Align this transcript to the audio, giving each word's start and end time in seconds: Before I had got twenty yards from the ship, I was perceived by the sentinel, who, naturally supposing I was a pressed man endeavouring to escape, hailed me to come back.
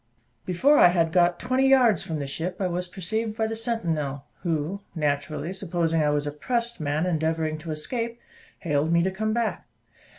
Before 0.47 0.79
I 0.79 0.87
had 0.87 1.11
got 1.11 1.39
twenty 1.39 1.67
yards 1.67 2.01
from 2.01 2.17
the 2.17 2.25
ship, 2.25 2.57
I 2.59 2.65
was 2.65 2.87
perceived 2.87 3.37
by 3.37 3.45
the 3.45 3.55
sentinel, 3.55 4.23
who, 4.39 4.81
naturally 4.95 5.53
supposing 5.53 6.01
I 6.01 6.09
was 6.09 6.25
a 6.25 6.31
pressed 6.31 6.79
man 6.79 7.05
endeavouring 7.05 7.59
to 7.59 7.69
escape, 7.69 8.19
hailed 8.61 8.91
me 8.91 9.03
to 9.03 9.11
come 9.11 9.31
back. 9.31 9.67